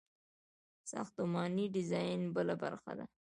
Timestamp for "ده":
2.97-3.05